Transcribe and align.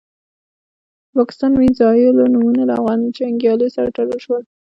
د 1.05 1.09
پاکستاني 1.15 1.57
میزایلو 1.61 2.31
نومونه 2.33 2.61
له 2.69 2.73
افغان 2.79 2.99
جنګیالیو 3.17 3.73
سره 3.75 3.89
تړل 3.97 4.19
شول. 4.25 4.43